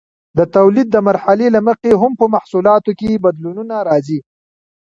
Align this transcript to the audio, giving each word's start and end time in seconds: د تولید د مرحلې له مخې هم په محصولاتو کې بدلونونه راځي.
د 0.37 0.39
تولید 0.55 0.87
د 0.91 0.97
مرحلې 1.07 1.47
له 1.55 1.59
مخې 1.67 1.91
هم 2.01 2.11
په 2.19 2.25
محصولاتو 2.35 2.91
کې 2.99 3.21
بدلونونه 3.25 3.75
راځي. 3.89 4.19